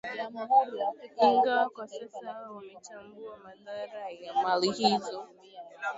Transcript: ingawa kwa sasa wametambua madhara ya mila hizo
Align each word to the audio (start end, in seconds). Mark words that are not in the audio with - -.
ingawa 1.21 1.69
kwa 1.69 1.87
sasa 1.87 2.41
wametambua 2.51 3.37
madhara 3.37 4.09
ya 4.09 4.33
mila 4.61 4.73
hizo 4.73 5.27